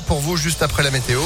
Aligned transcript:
pour 0.00 0.20
vous 0.20 0.36
juste 0.36 0.62
après 0.62 0.82
la 0.82 0.90
météo. 0.90 1.20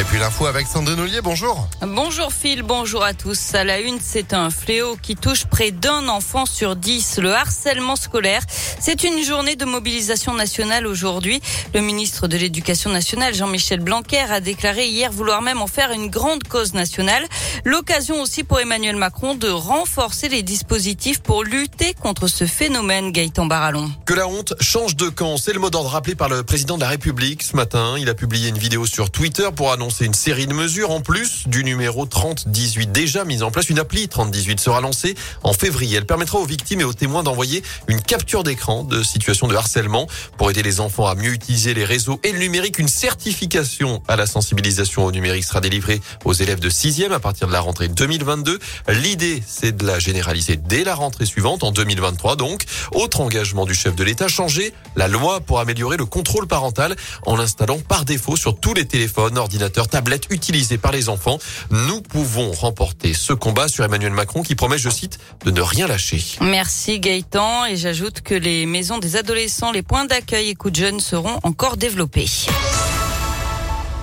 Et 0.00 0.04
puis 0.04 0.18
l'info 0.18 0.46
avec 0.46 0.66
Sandrine 0.66 0.98
Ollier, 0.98 1.20
bonjour. 1.20 1.68
Bonjour 1.82 2.32
Phil, 2.32 2.62
bonjour 2.62 3.04
à 3.04 3.12
tous. 3.12 3.54
À 3.54 3.64
la 3.64 3.80
une, 3.80 3.98
c'est 4.00 4.32
un 4.32 4.48
fléau 4.48 4.96
qui 4.96 5.14
touche 5.14 5.44
près 5.44 5.72
d'un 5.72 6.08
enfant 6.08 6.46
sur 6.46 6.74
dix, 6.74 7.18
le 7.18 7.34
harcèlement 7.34 7.96
scolaire. 7.96 8.40
C'est 8.48 9.04
une 9.04 9.22
journée 9.22 9.56
de 9.56 9.66
mobilisation 9.66 10.32
nationale 10.32 10.86
aujourd'hui. 10.86 11.42
Le 11.74 11.82
ministre 11.82 12.28
de 12.28 12.38
l'Éducation 12.38 12.88
nationale, 12.88 13.34
Jean-Michel 13.34 13.80
Blanquer, 13.80 14.24
a 14.30 14.40
déclaré 14.40 14.86
hier 14.86 15.12
vouloir 15.12 15.42
même 15.42 15.60
en 15.60 15.66
faire 15.66 15.92
une 15.92 16.08
grande 16.08 16.44
cause 16.44 16.72
nationale. 16.72 17.26
L'occasion 17.66 18.22
aussi 18.22 18.42
pour 18.42 18.58
Emmanuel 18.58 18.96
Macron 18.96 19.34
de 19.34 19.50
renforcer 19.50 20.30
les 20.30 20.42
dispositifs 20.42 21.20
pour 21.20 21.44
lutter 21.44 21.92
contre 21.92 22.26
ce 22.26 22.46
phénomène, 22.46 23.12
Gaëtan 23.12 23.44
Barallon. 23.44 23.92
Que 24.06 24.14
la 24.14 24.26
honte 24.26 24.54
change 24.60 24.96
de 24.96 25.10
camp, 25.10 25.36
c'est 25.36 25.52
le 25.52 25.58
mot 25.58 25.68
d'ordre 25.68 25.90
rappelé 25.90 26.14
par 26.14 26.30
le 26.30 26.42
président 26.42 26.76
de 26.76 26.80
la 26.84 26.88
République 26.88 27.42
ce 27.42 27.54
matin. 27.54 27.96
Il 27.98 28.08
a 28.08 28.14
publié 28.14 28.48
une 28.48 28.58
vidéo 28.58 28.86
sur 28.86 29.10
Twitter 29.10 29.50
pour 29.54 29.72
annoncer 29.72 29.89
une 29.98 30.14
série 30.14 30.46
de 30.46 30.54
mesures 30.54 30.90
en 30.90 31.00
plus 31.00 31.46
du 31.46 31.64
numéro 31.64 32.06
3018 32.06 32.92
déjà 32.92 33.24
mis 33.24 33.42
en 33.42 33.50
place. 33.50 33.68
Une 33.68 33.78
appli 33.78 34.08
3018 34.08 34.60
sera 34.60 34.80
lancée 34.80 35.14
en 35.42 35.52
février. 35.52 35.96
Elle 35.96 36.06
permettra 36.06 36.38
aux 36.38 36.44
victimes 36.44 36.80
et 36.80 36.84
aux 36.84 36.92
témoins 36.92 37.22
d'envoyer 37.22 37.62
une 37.88 38.00
capture 38.00 38.42
d'écran 38.42 38.84
de 38.84 39.02
situation 39.02 39.48
de 39.48 39.54
harcèlement 39.54 40.06
pour 40.38 40.50
aider 40.50 40.62
les 40.62 40.80
enfants 40.80 41.06
à 41.06 41.14
mieux 41.14 41.32
utiliser 41.32 41.74
les 41.74 41.84
réseaux 41.84 42.20
et 42.22 42.32
le 42.32 42.38
numérique. 42.38 42.78
Une 42.78 42.88
certification 42.88 44.02
à 44.08 44.16
la 44.16 44.26
sensibilisation 44.26 45.04
au 45.04 45.12
numérique 45.12 45.44
sera 45.44 45.60
délivrée 45.60 46.00
aux 46.24 46.32
élèves 46.32 46.60
de 46.60 46.70
6e 46.70 47.12
à 47.12 47.20
partir 47.20 47.48
de 47.48 47.52
la 47.52 47.60
rentrée 47.60 47.88
2022. 47.88 48.58
L'idée, 48.88 49.42
c'est 49.46 49.76
de 49.76 49.86
la 49.86 49.98
généraliser 49.98 50.56
dès 50.56 50.84
la 50.84 50.94
rentrée 50.94 51.26
suivante, 51.26 51.64
en 51.64 51.72
2023 51.72 52.36
donc. 52.36 52.64
Autre 52.92 53.20
engagement 53.20 53.66
du 53.66 53.74
chef 53.74 53.94
de 53.96 54.04
l'État, 54.04 54.28
changer 54.28 54.72
la 54.96 55.08
loi 55.08 55.40
pour 55.40 55.60
améliorer 55.60 55.96
le 55.96 56.06
contrôle 56.06 56.46
parental 56.46 56.96
en 57.26 57.36
l'installant 57.36 57.78
par 57.78 58.04
défaut 58.04 58.36
sur 58.36 58.58
tous 58.58 58.74
les 58.74 58.86
téléphones, 58.86 59.38
ordinateurs, 59.38 59.69
tablettes 59.70 60.26
utilisés 60.30 60.78
par 60.78 60.92
les 60.92 61.08
enfants. 61.08 61.38
Nous 61.70 62.02
pouvons 62.02 62.52
remporter 62.52 63.14
ce 63.14 63.32
combat 63.32 63.68
sur 63.68 63.84
Emmanuel 63.84 64.12
Macron 64.12 64.42
qui 64.42 64.54
promet, 64.54 64.78
je 64.78 64.90
cite, 64.90 65.18
de 65.44 65.50
ne 65.50 65.60
rien 65.60 65.86
lâcher. 65.86 66.22
Merci 66.40 67.00
Gaëtan 67.00 67.66
et 67.66 67.76
j'ajoute 67.76 68.20
que 68.20 68.34
les 68.34 68.66
maisons 68.66 68.98
des 68.98 69.16
adolescents, 69.16 69.72
les 69.72 69.82
points 69.82 70.04
d'accueil 70.04 70.48
et 70.50 70.54
coups 70.54 70.72
de 70.72 70.84
jeunes 70.84 71.00
seront 71.00 71.38
encore 71.42 71.76
développés. 71.76 72.26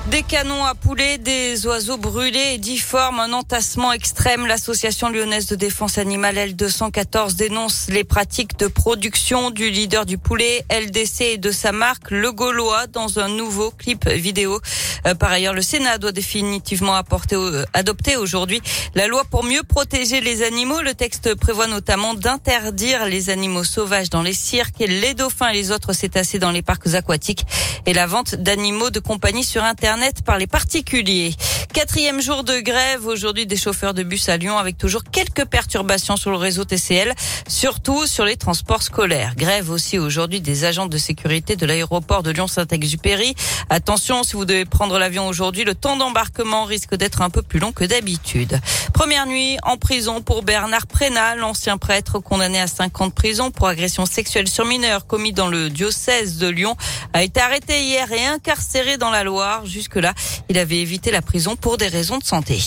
Des 0.09 0.23
canons 0.23 0.63
à 0.63 0.73
poulet, 0.73 1.17
des 1.17 1.67
oiseaux 1.67 1.97
brûlés 1.97 2.53
et 2.53 2.57
difformes, 2.59 3.19
un 3.19 3.33
entassement 3.33 3.91
extrême. 3.91 4.47
L'association 4.47 5.09
lyonnaise 5.09 5.47
de 5.47 5.55
défense 5.57 5.97
animale 5.97 6.37
L214 6.37 7.35
dénonce 7.35 7.87
les 7.89 8.05
pratiques 8.05 8.57
de 8.57 8.67
production 8.67 9.51
du 9.51 9.69
leader 9.69 10.05
du 10.05 10.17
poulet 10.17 10.65
LDC 10.71 11.21
et 11.21 11.37
de 11.37 11.51
sa 11.51 11.73
marque 11.73 12.09
Le 12.09 12.31
Gaulois 12.31 12.87
dans 12.87 13.19
un 13.19 13.27
nouveau 13.27 13.69
clip 13.71 14.07
vidéo. 14.07 14.61
Euh, 15.05 15.13
par 15.13 15.29
ailleurs, 15.29 15.53
le 15.53 15.61
Sénat 15.61 15.97
doit 15.97 16.13
définitivement 16.13 16.95
apporter, 16.95 17.35
adopter 17.73 18.15
aujourd'hui 18.15 18.61
la 18.95 19.07
loi 19.07 19.25
pour 19.29 19.43
mieux 19.43 19.63
protéger 19.63 20.21
les 20.21 20.41
animaux. 20.41 20.81
Le 20.81 20.93
texte 20.93 21.35
prévoit 21.35 21.67
notamment 21.67 22.13
d'interdire 22.13 23.07
les 23.07 23.29
animaux 23.29 23.65
sauvages 23.65 24.09
dans 24.09 24.21
les 24.21 24.33
cirques, 24.33 24.79
les 24.79 25.13
dauphins 25.15 25.49
et 25.49 25.53
les 25.53 25.71
autres 25.71 25.91
cétacés 25.91 26.39
dans 26.39 26.51
les 26.51 26.61
parcs 26.61 26.93
aquatiques 26.93 27.45
et 27.85 27.93
la 27.93 28.07
vente 28.07 28.35
d'animaux 28.35 28.89
de 28.89 29.01
compagnie 29.01 29.43
sur 29.43 29.65
Internet 29.65 29.96
par 30.25 30.37
les 30.37 30.47
particuliers. 30.47 31.33
Quatrième 31.73 32.21
jour 32.21 32.43
de 32.43 32.59
grève 32.59 33.05
aujourd'hui 33.05 33.45
des 33.45 33.55
chauffeurs 33.55 33.93
de 33.93 34.01
bus 34.01 34.29
à 34.29 34.37
Lyon 34.37 34.57
avec 34.57 34.77
toujours 34.77 35.03
quelques 35.03 35.45
perturbations 35.45 36.17
sur 36.17 36.31
le 36.31 36.37
réseau 36.37 36.65
TCL, 36.65 37.13
surtout 37.47 38.07
sur 38.07 38.25
les 38.25 38.35
transports 38.35 38.81
scolaires. 38.81 39.35
Grève 39.35 39.69
aussi 39.69 39.99
aujourd'hui 39.99 40.41
des 40.41 40.65
agents 40.65 40.87
de 40.87 40.97
sécurité 40.97 41.55
de 41.55 41.65
l'aéroport 41.65 42.23
de 42.23 42.31
Lyon-Saint-Exupéry. 42.31 43.35
Attention, 43.69 44.23
si 44.23 44.33
vous 44.33 44.45
devez 44.45 44.65
prendre 44.65 44.97
l'avion 44.97 45.27
aujourd'hui, 45.27 45.65
le 45.65 45.75
temps 45.75 45.97
d'embarquement 45.97 46.63
risque 46.65 46.95
d'être 46.95 47.21
un 47.21 47.29
peu 47.29 47.43
plus 47.43 47.59
long 47.59 47.71
que 47.71 47.83
d'habitude. 47.83 48.59
Première 48.93 49.27
nuit 49.27 49.57
en 49.63 49.77
prison 49.77 50.21
pour 50.21 50.41
Bernard 50.43 50.87
Prénal, 50.87 51.39
l'ancien 51.39 51.77
prêtre 51.77 52.19
condamné 52.19 52.59
à 52.59 52.67
5 52.67 53.01
ans 53.01 53.07
de 53.07 53.13
prison 53.13 53.51
pour 53.51 53.67
agression 53.67 54.05
sexuelle 54.05 54.47
sur 54.47 54.65
mineurs 54.65 55.05
commis 55.05 55.33
dans 55.33 55.47
le 55.47 55.69
diocèse 55.69 56.37
de 56.37 56.47
Lyon, 56.47 56.75
a 57.13 57.23
été 57.23 57.39
arrêté 57.39 57.83
hier 57.83 58.11
et 58.11 58.25
incarcéré 58.25 58.97
dans 58.97 59.11
la 59.11 59.23
Loire. 59.23 59.65
Jusque-là, 59.65 60.13
il 60.49 60.57
avait 60.57 60.77
évité 60.77 61.11
la 61.11 61.21
prison 61.21 61.55
pour 61.61 61.77
des 61.77 61.87
raisons 61.87 62.17
de 62.17 62.23
santé. 62.23 62.59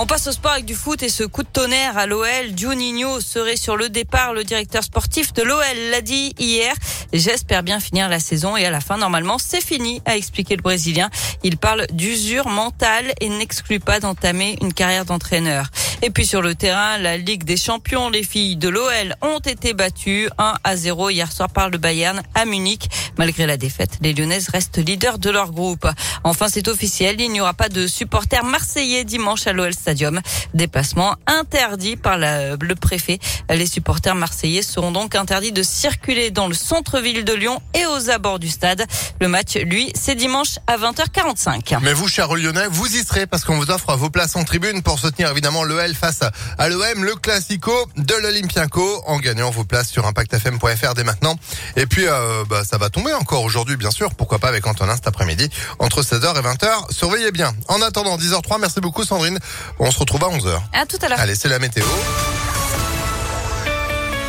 On 0.00 0.06
passe 0.06 0.28
au 0.28 0.32
sport 0.32 0.52
avec 0.52 0.64
du 0.64 0.76
foot 0.76 1.02
et 1.02 1.08
ce 1.08 1.24
coup 1.24 1.42
de 1.42 1.48
tonnerre 1.48 1.98
à 1.98 2.06
l'OL. 2.06 2.56
Juninho 2.56 3.20
serait 3.20 3.56
sur 3.56 3.76
le 3.76 3.88
départ. 3.88 4.32
Le 4.32 4.44
directeur 4.44 4.84
sportif 4.84 5.32
de 5.32 5.42
l'OL 5.42 5.64
l'a 5.90 6.02
dit 6.02 6.34
hier. 6.38 6.72
J'espère 7.12 7.64
bien 7.64 7.80
finir 7.80 8.08
la 8.08 8.20
saison 8.20 8.56
et 8.56 8.64
à 8.64 8.70
la 8.70 8.80
fin, 8.80 8.96
normalement, 8.96 9.38
c'est 9.38 9.60
fini, 9.60 10.00
a 10.04 10.16
expliqué 10.16 10.54
le 10.54 10.62
Brésilien. 10.62 11.10
Il 11.42 11.56
parle 11.56 11.88
d'usure 11.90 12.46
mentale 12.46 13.12
et 13.20 13.28
n'exclut 13.28 13.80
pas 13.80 13.98
d'entamer 13.98 14.56
une 14.62 14.72
carrière 14.72 15.04
d'entraîneur. 15.04 15.66
Et 16.00 16.10
puis 16.10 16.26
sur 16.26 16.42
le 16.42 16.54
terrain, 16.54 16.96
la 16.98 17.16
Ligue 17.16 17.42
des 17.42 17.56
Champions, 17.56 18.08
les 18.08 18.22
filles 18.22 18.56
de 18.56 18.68
l'OL 18.68 19.16
ont 19.20 19.40
été 19.40 19.74
battues 19.74 20.28
1 20.38 20.54
à 20.62 20.76
0 20.76 21.10
hier 21.10 21.32
soir 21.32 21.50
par 21.50 21.70
le 21.70 21.78
Bayern 21.78 22.22
à 22.36 22.44
Munich. 22.44 22.88
Malgré 23.18 23.46
la 23.46 23.56
défaite, 23.56 23.98
les 24.00 24.12
Lyonnaises 24.12 24.48
restent 24.48 24.78
leaders 24.78 25.18
de 25.18 25.28
leur 25.30 25.50
groupe. 25.50 25.88
Enfin, 26.22 26.46
c'est 26.48 26.68
officiel, 26.68 27.20
il 27.20 27.32
n'y 27.32 27.40
aura 27.40 27.52
pas 27.52 27.68
de 27.68 27.88
supporters 27.88 28.44
marseillais 28.44 29.02
dimanche 29.04 29.48
à 29.48 29.52
l'OL 29.52 29.74
Stadium. 29.74 30.20
Déplacement 30.54 31.16
interdit 31.26 31.96
par 31.96 32.16
le 32.16 32.74
préfet. 32.74 33.18
Les 33.50 33.66
supporters 33.66 34.14
marseillais 34.14 34.62
seront 34.62 34.92
donc 34.92 35.16
interdits 35.16 35.52
de 35.52 35.64
circuler 35.64 36.30
dans 36.30 36.46
le 36.46 36.54
centre-ville 36.54 37.24
de 37.24 37.32
Lyon 37.32 37.60
et 37.74 37.86
aux 37.86 38.08
abords 38.10 38.38
du 38.38 38.48
stade. 38.48 38.84
Le 39.20 39.26
match, 39.26 39.56
lui, 39.56 39.90
c'est 39.96 40.14
dimanche 40.14 40.60
à 40.68 40.76
20h45. 40.76 41.78
Mais 41.82 41.92
vous, 41.92 42.06
chers 42.06 42.32
Lyonnais, 42.32 42.68
vous 42.70 42.86
y 42.86 43.02
serez 43.02 43.26
parce 43.26 43.44
qu'on 43.44 43.56
vous 43.56 43.72
offre 43.72 43.96
vos 43.96 44.10
places 44.10 44.36
en 44.36 44.44
tribune 44.44 44.82
pour 44.82 45.00
soutenir 45.00 45.32
évidemment 45.32 45.64
l'OL 45.64 45.87
face 45.94 46.20
à 46.58 46.68
l'OM, 46.68 47.04
le 47.04 47.14
classico 47.14 47.72
de 47.96 48.14
l'Olympiaco, 48.14 49.02
en 49.06 49.18
gagnant 49.18 49.50
vos 49.50 49.64
places 49.64 49.88
sur 49.88 50.06
impactfm.fr 50.06 50.94
dès 50.94 51.04
maintenant. 51.04 51.36
Et 51.76 51.86
puis, 51.86 52.06
euh, 52.06 52.44
bah, 52.48 52.62
ça 52.64 52.78
va 52.78 52.90
tomber 52.90 53.12
encore 53.14 53.42
aujourd'hui, 53.44 53.76
bien 53.76 53.90
sûr. 53.90 54.14
Pourquoi 54.14 54.38
pas 54.38 54.48
avec 54.48 54.66
Antonin 54.66 54.94
cet 54.94 55.06
après-midi, 55.06 55.48
entre 55.78 56.02
16h 56.02 56.38
et 56.38 56.42
20h. 56.42 56.92
Surveillez 56.92 57.32
bien. 57.32 57.54
En 57.68 57.82
attendant, 57.82 58.16
10h03, 58.16 58.60
merci 58.60 58.80
beaucoup 58.80 59.04
Sandrine. 59.04 59.38
On 59.78 59.90
se 59.90 59.98
retrouve 59.98 60.24
à 60.24 60.28
11h. 60.28 60.60
À 60.72 60.86
tout 60.86 60.98
à 61.02 61.08
l'heure. 61.08 61.20
Allez, 61.20 61.34
c'est 61.34 61.48
la 61.48 61.58
météo. 61.58 61.84